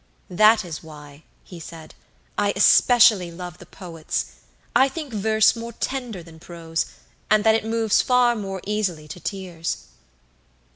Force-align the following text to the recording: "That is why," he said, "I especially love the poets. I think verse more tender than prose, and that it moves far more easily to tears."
"That 0.31 0.65
is 0.65 0.81
why," 0.81 1.21
he 1.43 1.59
said, 1.59 1.93
"I 2.35 2.53
especially 2.55 3.29
love 3.29 3.59
the 3.59 3.67
poets. 3.67 4.31
I 4.75 4.89
think 4.89 5.13
verse 5.13 5.55
more 5.55 5.73
tender 5.73 6.23
than 6.23 6.39
prose, 6.39 6.87
and 7.29 7.43
that 7.43 7.53
it 7.53 7.63
moves 7.65 8.01
far 8.01 8.35
more 8.35 8.61
easily 8.65 9.07
to 9.07 9.19
tears." 9.19 9.85